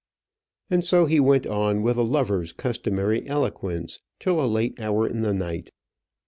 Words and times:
And 0.71 0.83
so 0.83 1.05
he 1.05 1.19
went 1.19 1.45
on 1.45 1.83
with 1.83 1.95
a 1.95 2.01
lover's 2.01 2.53
customary 2.53 3.27
eloquence 3.27 3.99
till 4.19 4.43
a 4.43 4.49
late 4.49 4.79
hour 4.79 5.07
in 5.07 5.21
the 5.21 5.31
night. 5.31 5.69